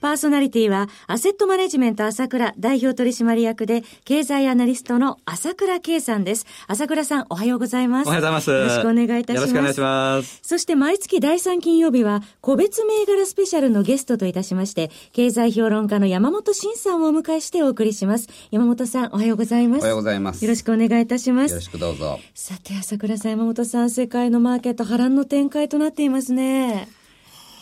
[0.00, 6.46] パーソナリティは、アセットマネジメント朝倉代表取締役で、経済アナリストの朝倉慶さんです。
[6.66, 8.06] 朝倉さん、おはようございます。
[8.06, 8.50] おはようございます。
[8.50, 9.40] よろしくお願いいたします。
[9.40, 10.38] よろしくお願いします。
[10.42, 18.28] そして、毎月第3金曜日は、個別銘柄スペシャルのゲストといたしまして、経済評論家の山本伸さんをお迎えしてお送りします。
[18.50, 19.80] 山本さん、おはようございます。
[19.80, 20.44] おはようございます。
[20.44, 21.50] よろしくお願いいたします。
[21.50, 22.20] よろしくどうぞ。
[22.34, 26.88] さて、朝倉さん、山本さん、世界のマーケット波乱の展開となっていますね。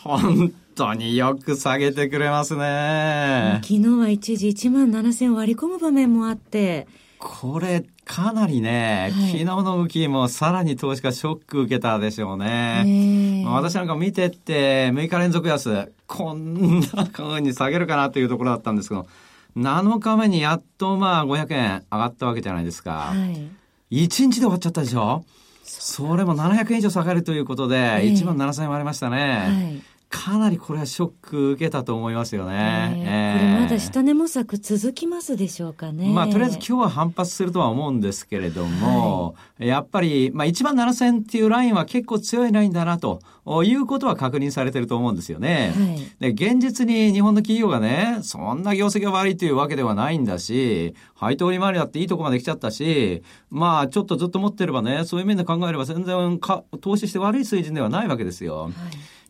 [0.03, 3.59] 本当によく下げてくれますね。
[3.63, 6.87] 昨日は一時1万7000割り込む場面もあって。
[7.17, 13.43] これ、かなりね、はい、昨日の動きもさらに投資家ショック受けたでしょうね。
[13.47, 19.07] 私なんか見てって6日連続安、こんな風に下げるかなというところだったんですけど、
[19.57, 22.91] 7日目にやっとまあ500円上がったわけじゃないですか。
[22.91, 23.15] は
[23.89, 25.25] い、1日で終わっちゃったでしょ？
[25.63, 29.17] それも700円以上下がるということで、1万7000円割れましたね。
[29.17, 33.03] はいかなりこれはショック受けたと思いますよね。
[33.05, 36.09] えー、これまだ下値模索続きますでしょうかね。
[36.13, 43.19] まあ、とりあえず今日は反発するとは思うんですけれども、はい、やっぱり、まあ、1万7000っていうラインは結構強いラインだなと
[43.65, 45.73] いうことは確認されてると思うんですよね。
[45.75, 58.63] はい、で、現実に日本の企業がね、そんな業績が悪いというわけではないんだし、配当利回りだっていいとこまで来ちゃったし、まあ、ちょっとずっと持ってればね、そういう面で考えれば全然か投資して悪い水準ではないわけですよ。
[58.63, 58.71] はい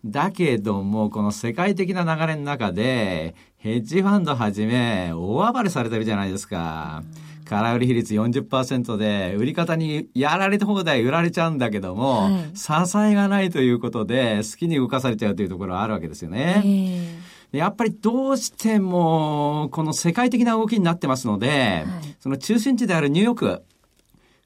[0.05, 7.03] だけども、この世界的な流れの中で、ヘッジファンドはじめ、大暴れされてるじゃないですか。
[7.45, 17.21] 空売り比率40%で、売り方にやられた放題売られちゃうんだけども、はい、支えがないということで、好きに動かされちゃうというところはあるわけですよね。
[17.51, 23.63] やっぱりどうしても、この世界的な動きになってますので、はい、その中心地であるニューヨーク、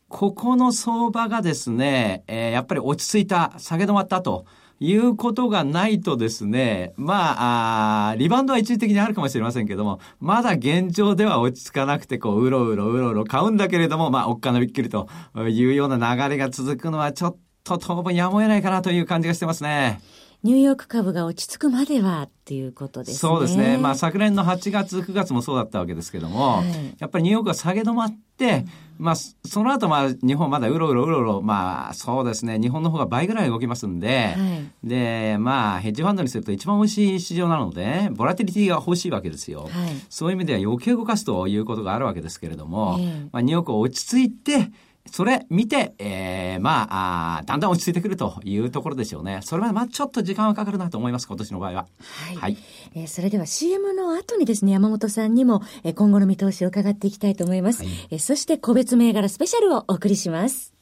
[0.07, 4.45] ここの相場がですね、えー、やっぱり落ち着いた、下げ止まったと。
[4.83, 20.01] いうことがないとですね、まあ、あリバウンドは一時的にあるかもしれませんけども、まだ現状では落ち着かなくて、こう、うろうろうろうろ買うんだけれども、まあ、おっかなびっくりというような流れが続くのはちょっと当分やむを得ないかなという感じがしてますね。
[20.43, 23.17] ニューヨーク株が落ち着くまではっていうことですね。
[23.19, 23.77] そうですね。
[23.77, 28.65] まあ昨年の8月、9月もそうだったわけですけども、はい、やっぱりニューヨークは下げ止まって、
[28.99, 39.65] うん、まあその後まあ日本まだうろうろうろうろ、まあそうですね、日本の方が倍ぐらい動きますんで、はい、で、まあヘッジファンドにすると一番美味しい市場なので、ボラティリティが欲しいわけですよ。
[39.65, 39.71] はい、
[40.09, 42.97] そういう意味では余計動かすということがあるわけですけれども、
[43.31, 44.71] まあニューヨーク落ち着いて、
[45.09, 49.39] それ見て、えー、まああ、だんだん落ち着いてくるというところでしょうね。
[49.41, 51.87] それまでまあちょっと時間はかかるなと思います、今年の場合は。
[52.27, 52.35] はい。
[52.35, 52.57] はい、
[52.95, 57.83] えー、それでは CM の後にですね、山本さんにも、えー、今後の見通しを伺っていきたいと思います。
[57.83, 60.73] はい、えー、そして個別銘柄スペシャルをお送りします。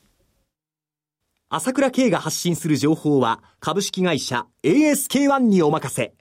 [1.50, 6.13] 朝倉慶が発信する情報は株式会社 ASK-1 にお任せ。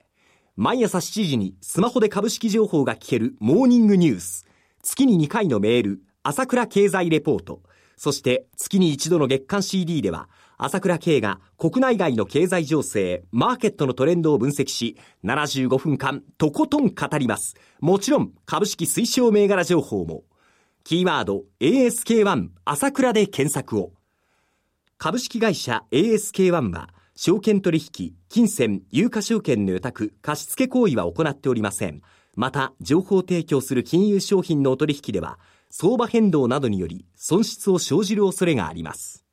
[0.55, 4.45] 毎朝7時にスマホで株式情報が聞けるモーニングニュース。
[4.81, 7.61] 月に2回のメール、朝倉経済レポート。
[7.99, 14.95] そして月に一度の月間 CD では、朝倉慶が国内外の経済情勢、マーケットのトレンドを分析し、
[15.25, 17.57] 75分間とことん語ります。
[17.81, 20.23] もちろん株式推奨銘柄情報も。
[20.85, 23.91] キーワード ASK1 朝倉で検索を。
[24.97, 32.01] 株式会社 ASK1 は、証券取引、金銭、有価証券の預託、貸付行為は行っておりません。
[32.37, 35.37] また、情報提供する金融商品のお取引では、
[35.71, 39.23] 相場変動などにより損失を生じる恐れがあります。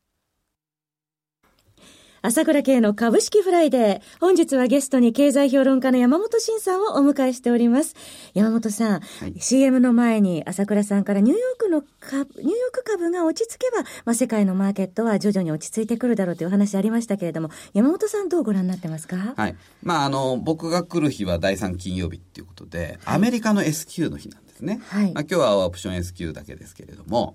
[2.22, 4.20] 朝倉慶の株式フライデー。
[4.20, 7.94] 本日はゲストに経済評論家の山本伸さんをお迎えしております。
[8.34, 19.34] 山本さん、はい、CM の前に朝倉さんからニューヨークの株、ニューヨーク株が落ち着けば、まあ、世界のマーケットは徐々に落ち着いてくるだろうというお話ありましたけれども、山本さんどうご覧になってますか？
[19.36, 19.56] はい。
[19.84, 24.80] まあ、あの、僕が来る日は第3金曜日っていうことで、アメリカの S q の日なんですね。
[24.88, 25.12] はい。
[25.12, 27.34] まあ、今日はオプション S q だけですけれども、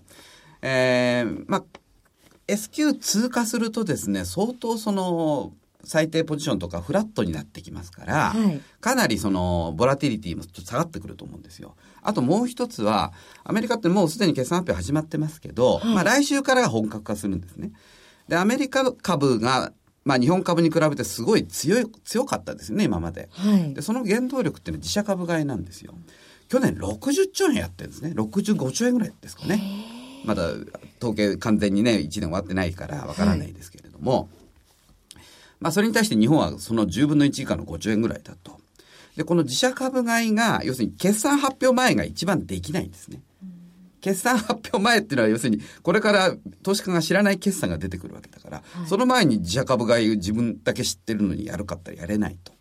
[0.62, 1.63] えー、まあ、
[2.47, 5.53] S q 通過するとですね、相当その、
[5.83, 11.75] 最低ポジションとかフラットになってきますから、はい、かなりその、ボラティリティもちょっと下がってくると思うんですよ。
[12.01, 13.13] あともう一つは、
[13.44, 17.71] アメリカってもうすでに決算発表始まってますけど、はい、まあ来週からが本格化するんですね。
[18.27, 19.73] で、アメリカ株が、
[20.03, 23.29] まあ日本株に比べてすごい強い、強かったですね、今まで。
[23.31, 25.94] はい、で、その原動力っていうのは自社株買いなんですよ。
[26.51, 28.12] 去年60兆円やってるんですね。
[28.13, 29.63] 65兆円ぐらいですかね。
[30.25, 30.50] まだ
[31.00, 34.27] 統計完全にね、1年終わってないからわからないですけれども、
[35.15, 35.24] はい、
[35.62, 38.59] まあそれに対して日本はその10分の1以下の5兆円ぐらいだと。
[39.15, 43.21] で、この自社株買いが、要するに決算発表前が一番できないんですね。
[44.01, 52.51] 決算発表前っていうのは要するに、これから投資家が知らない決算が出てくるわけだから、はい、その前に自社株買い自分だけ知ってるのにやるかったらやれないと。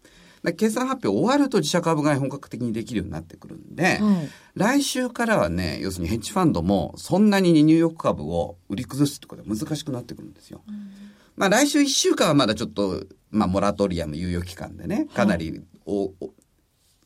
[0.42, 10.62] 決算発表終わると自社株買い本格的にできるようになってくるんで、はい、来週からはね、要するにヘッジファンドもそんなにニューヨーク株を売り崩すってことは難しくなってくるんですよ。
[10.66, 10.90] うん、
[11.36, 16.14] まあ来週1週間はまだちょっと、まあモラトリアム猶予期間でね、かなりお、はい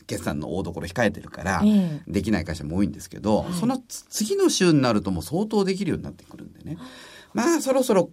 [0.06, 1.62] 決算の大所控えてるから、
[2.06, 6.76] できない会社も多いんですけど、その次の週になるともう相当できるようになってくるんでね。
[7.32, 8.10] まあ、そろそろ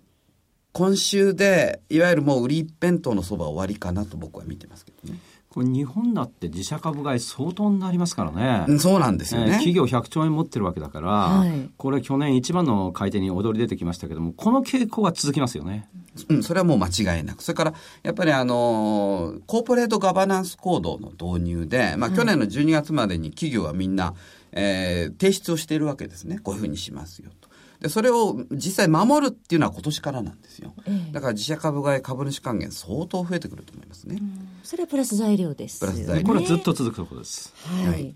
[0.73, 5.19] 今週で、いわゆるもう売り一辺倒のそば終わりかなと僕は見てますけどね。
[5.53, 8.31] これ日本だって自社株買い相当になりますから
[8.65, 8.79] ね。
[8.79, 9.51] そうなんですよね。
[9.51, 15.89] 企業100兆円持ってるわけだから、はい、これ去年一番の買い手に踊り出てきましたけども、この傾向は続きますよね。
[16.29, 17.43] うん、それはもう間違いなく。
[17.43, 24.13] それから、やっぱりあの、コーポレートガバナンスコードの導入で、まあ去年の12月までに企業はみんな、
[24.53, 26.39] えー、提出をしているわけですね。
[26.39, 27.50] こういうふうにしますよと。
[27.81, 30.73] で、それを実際守るっていうのは今年からなんですよ。
[30.85, 34.19] ええ、だから自社株買い株主還元相当増えてくると思いますね。
[34.63, 36.27] それはプラス材料です、プラス材料。
[36.27, 37.53] これはずっと続くところです。
[37.65, 37.87] はい。
[37.87, 38.15] はい、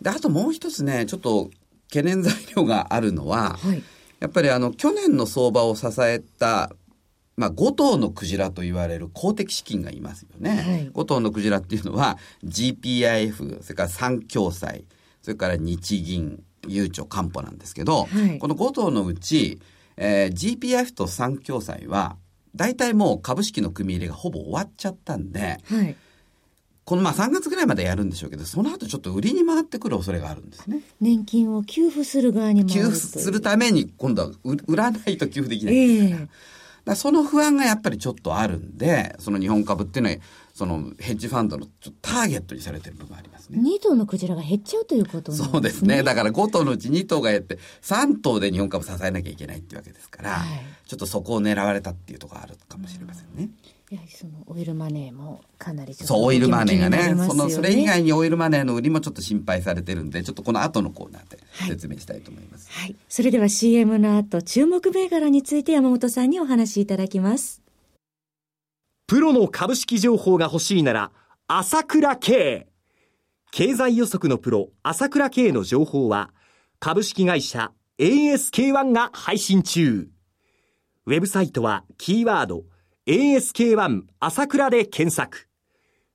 [0.00, 1.50] で、あともう一つね、ちょっと
[1.88, 3.82] 懸念材料があるのは、はい、
[4.18, 6.72] やっぱりあの、去年の相場を支えた
[7.36, 10.50] まあ、5頭のクジラと言われる公的資金がいますよね。
[10.50, 14.84] はい、5頭のクジラっていうのは GPIF、それから三共済、
[15.22, 19.60] それから日銀、ゆうちょ、かんぽなんですけど、はい、この5頭のうち、
[19.96, 22.16] えー、GPF と三共済は、
[22.54, 25.96] 大体もう株式の組み入れがほぼ終わっちゃったんで、はい、
[26.84, 30.80] このまあ3月ぐらいまでやるんでしょうけど、その後ちょっと売りに回ってくる恐れがあるんですね。
[31.00, 36.20] 年金を給付する側に給付するために今度は売らないと給付できないですから。
[36.22, 36.28] えー
[36.84, 40.16] だその不安がやっぱりちょっとあるんで、その日本株っていうのは、
[40.54, 41.66] そのヘッジファンドの
[42.02, 43.58] ターゲットにされてる部分ありますね。
[43.58, 45.38] 2頭のクジラが減っちゃうということね。
[45.38, 46.02] そうですね。
[46.02, 53.48] だから5頭のうち2頭が減って、3頭で日本株支えなきゃいけないっていうわけですから、はい、ちょっとそこを狙われたっていうところあるかもしれませんね。
[53.90, 61.38] やはりそのオイルマネーもかなりそう、オイルマネーがね、ねその、それ以外にオイルマネーの売りもちょっと心配されてるんで、ちょっとこの後のコーナーで
[61.68, 62.70] 説明したいと思います。
[62.70, 62.84] はい。
[62.84, 67.61] はい、それでは CM の後、注目銘柄について山本さんにお話しいただきます。
[69.12, 71.10] プロの株式情報が欲しいなら、
[71.46, 72.66] 朝倉慶。
[73.50, 76.30] 経済予測のプロ、朝倉慶の情報は、
[76.80, 80.08] 株式会社 ASK1 が配信中。
[81.04, 82.64] ウェブサイトはキーワード
[83.06, 85.46] ASK1 朝倉で検索。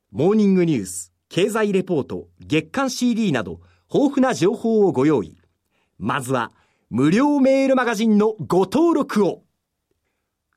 [0.09, 3.59] モーニングニュース、経済レポート、月刊 CD など
[3.93, 5.37] 豊富な情報をご用意。
[5.99, 6.51] まずは
[6.89, 9.43] 無料メールマガジンのご登録を。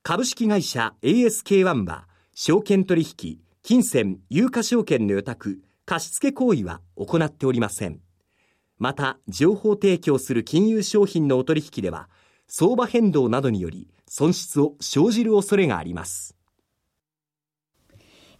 [0.01, 7.99] 株式会社 ASK1 は証券取引、金銭、有価証券の予託、貸付行為は行っておりません。
[8.79, 12.09] また、情報提供する金融商品のお取引では、
[12.47, 16.35] 相場変動などにより損失を生じる恐れがあります。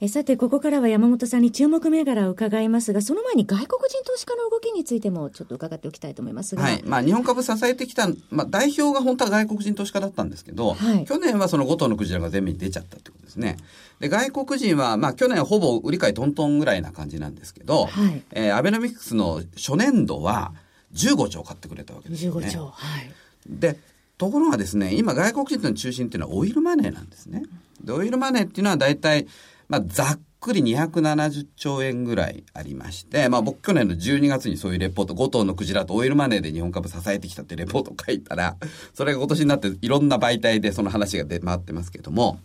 [0.03, 6.63] えさて、ここからは山本さんに注目銘柄を伺いますが、その前に外国人投資家の動きについてもちょっと伺っておきたいと思いますが。
[6.63, 6.81] はい。
[6.83, 13.57] まあ、日本株支えてきた、まあ、代表が本当は外国人投資家だったんですけど、はい、去年はその5頭のクジラが全面に出ちゃったってことですね。
[13.99, 20.53] で、外国人は、まあ、去年ほぼ売り買いトントンぐらいな感じなんですけど、はい、えー、アベノミクスの初年度は
[20.95, 22.47] 15兆買ってくれたわけですよね。
[22.47, 22.65] 15兆。
[22.65, 23.11] はい。
[23.47, 23.77] で、
[24.17, 27.43] ところがですね、今外国人の中心っていうのはオイルマネーなんですね。
[27.83, 29.27] で、オイルマネーっていうのは大体、
[29.71, 38.57] まあ、ざっくり270兆円ぐらいありまして、まあ僕去年の12月にそういうレポート、5頭のクジラとオイルマネーで日本株支えてきたってレポートを書いたら、
[38.93, 42.41] それが今年になっていろんな媒体でその話が出回ってますけども、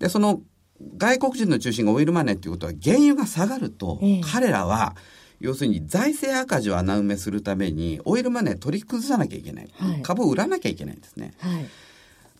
[0.00, 0.42] で、その
[0.96, 4.00] 外国人の中心がオイルマネーっていうことは原油が下がると、
[4.32, 4.96] 彼らは、
[5.38, 11.34] 要するに財政赤字を穴埋めするためにオイルマネー取り崩さなきゃいけない、はい、株を売らなきゃいけないんですね。
[11.38, 11.66] はい、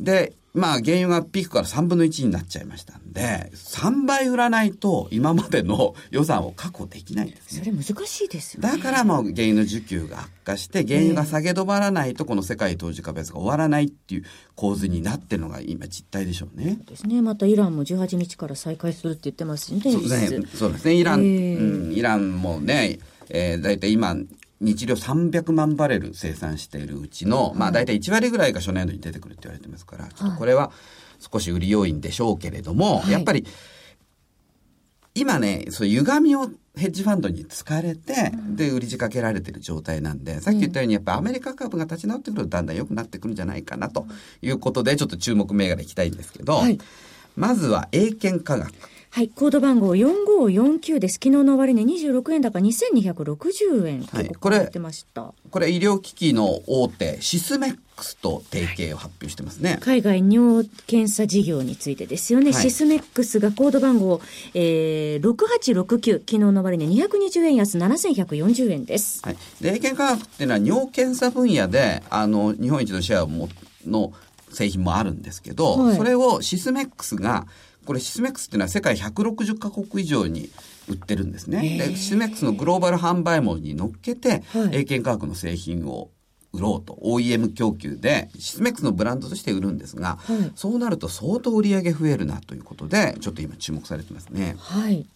[0.01, 7.65] でまあ、原油がピークから3分の1になっちゃいましたんで、3倍売らないと今までの予算を確保できないんですね。
[7.65, 14.25] それ難しいですよ、ね、だからもう原油の需給が悪化して、原油が下げ止まらないと、この世界投資家別が終わらないっていう
[14.55, 16.77] 構図になってるのが今実態でしょうね。
[16.79, 17.21] そうですね。
[17.21, 19.81] またイランも18日から再開するって言ってますね。
[19.83, 20.47] そうですね。
[20.55, 20.95] そうですね。
[20.95, 24.15] イラン、うん、イランもね、えー、大体今、
[24.61, 30.71] 日量300万バレル生産しているうちの、まあ大体1割ぐらいが初年度に出てくるって言われてますから、ちょっとこれは
[31.19, 33.47] 少し売り要因でしょうけれども、やっぱり、
[35.15, 44.07] 今ね、そう歪みをヘッジファンドに疲れて、で、売り仕掛けられてる状態なんで、さっき言ったように、やっぱアメリカ株が立ち直ってくるとだんだん良くなってくるんじゃないかなと
[44.43, 46.79] いうことで、ちょっと注目銘柄いきたいんですけど、はい、
[47.37, 48.73] まずは英検科学。
[49.15, 51.21] はい、コード番号4549です。
[51.23, 54.03] 昨日の終値26円高2260円。
[54.03, 54.69] はい、これ、
[55.51, 59.79] これ医療機器の大手、シスメックスと提携を発表してますね。
[59.83, 62.47] 海外尿検査事業についてですよね。
[62.47, 64.21] はい、シスメックスがコード番号、
[64.53, 69.23] えー、6869、昨日の終値220円安7140円です。
[69.23, 69.37] はい。
[69.61, 73.49] で、英検科学っていうのは尿検査分野で、あの、日本一のシェアをも、
[73.87, 74.13] の
[74.51, 77.47] 製品もあるんですけど、はい、それをシスメックスが
[77.85, 80.51] これシスメックスっていうのは世界160カ国以上に
[80.89, 81.79] 売ってるんですね。
[81.79, 86.11] で、シスメックスのグローバル販売網に乗っけて、はい、英検科学の製品を
[86.55, 94.55] 売ろうと OEM 供給でシスメックスのブランドとして売るんですが、はい、そうなると相当売り上げ増えるなということでちょっと今注目されてますね。
[94.59, 95.07] はい。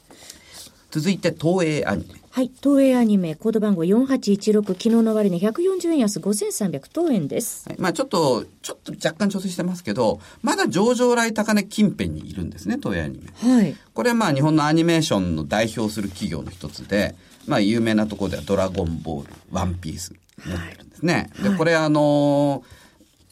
[0.91, 2.19] 続いて東映アニメ。
[2.31, 2.51] はい。
[2.63, 7.69] 東映アニメ、コード番号4816、昨日の終値140円安5300等円です。
[7.69, 13.55] はい、まあちょっと、ちょっと若干調整してますけど、まだ上場来高値近辺にいるんですね、東映アニメ。
[13.57, 13.77] はい。
[13.93, 17.15] これはまあ日本のアニメーションの代表する企業の一つで、
[17.47, 20.15] まあ有名なところではドラゴンボール、ワンピース
[20.47, 21.31] 持ってるんですね。
[21.35, 22.63] はい、で、これあの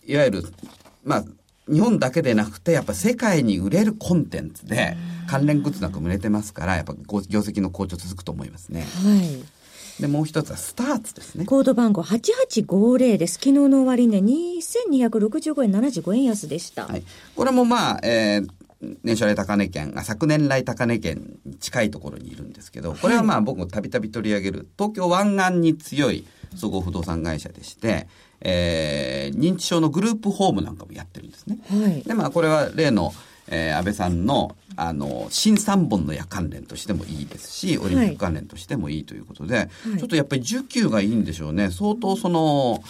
[0.06, 0.44] ー、いわゆる、
[1.04, 1.24] まあ、
[1.72, 6.94] 日本だけでなくて、やっぱ世界に売れるコンテンツで、関連グッズなんかも売れてますから、やっぱ
[7.28, 8.80] 業績の好調続くと思いますね。
[8.82, 9.56] はい。
[10.00, 11.46] で、もう一つはスターツですね。
[11.46, 13.34] コード番号8850です。
[13.34, 16.86] 昨日の終値、2265円75円安でした。
[16.86, 17.02] はい。
[17.34, 28.06] これもまあ、えー、年初来高値圏、昨年来高値圏に近いところにいるんですけど、これはまあ僕もたびたび取り上げる、東京湾岸に強い総合不動産会社でして、
[28.42, 31.58] えー、認知症のグループホームなんかもやってるんですね。
[31.70, 33.14] はい、で、まあ、これは例の、
[33.48, 39.68] えー、安倍さんの、あの、新三本の矢関連としてもいいですし、オリンピック関連としてもいいということで、はい、
[39.98, 41.70] ちょっとやっぱり需給がいいんでしょうね。
[41.70, 42.82] 相当その、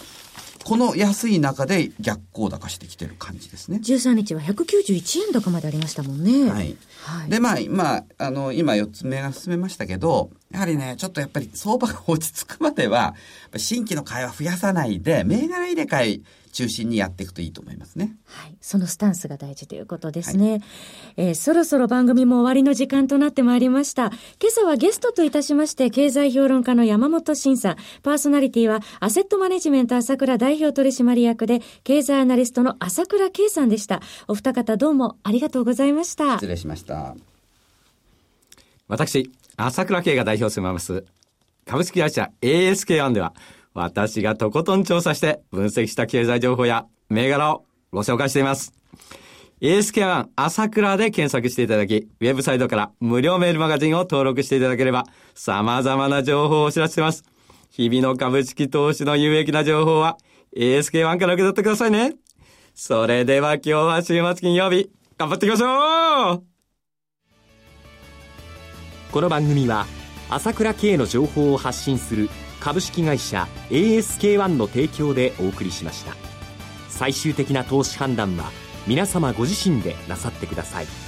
[0.67, 3.79] この安い中で逆行高してきてる感じですね。
[3.81, 6.49] 13日は191円高までありましたもんね。
[6.49, 6.75] はい。
[7.05, 13.15] はい、で、まあ、今、あの、今4つ目が進めましたけど、やはりね、ちょっとやっぱり相場が落ち着くまでは、
[13.55, 16.21] 新規の買いは増やさないで、銘柄入れ替え
[16.57, 18.17] 中心にやっていくといいと思いますね。
[18.25, 18.57] はい。
[18.61, 20.49] そのスタンスが大事ということですね。
[20.49, 20.61] はい、
[21.17, 24.05] えー、そろそろ番組も終わりの時間となってまいりました。
[24.41, 34.01] 今朝はゲストといたしまして、経済評論家の山本慎さん、パーソナリティはアセットマネジメント朝倉代表取締役で、経済アナリストの朝倉圭さんでした。
[34.27, 36.33] お二方どうもありがとうございました。
[36.37, 37.15] 失礼しました。
[38.87, 41.05] 私、朝倉圭が代表を務めます、
[41.67, 43.35] 株式会社 ASK1 では、
[43.77, 48.73] 私がとことん調査して分析した経済情報や銘柄をご紹介しています。
[49.61, 55.03] ASK1 朝倉で検索していただき、ウェブサイトから無料メールマガジンを登録していただければ、
[55.35, 57.23] 様々な情報をお知らせします。
[57.69, 60.17] 日々の株式投資の有益な情報は
[60.55, 62.15] ASK1 から受け取ってくださいね。
[62.73, 66.43] それでは今日は週末金曜日、頑張っていきましょう
[69.11, 69.85] この番組は、
[70.31, 72.27] 朝倉慶の情報を発信する
[72.59, 76.15] 株式会社 ASK-1 の提供でお送りしました。
[76.89, 78.51] 最終的な投資判断は
[78.87, 81.06] 皆様ご自身でなさってください。